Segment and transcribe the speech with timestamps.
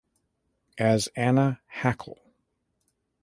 [0.79, 2.17] As Anna Hackel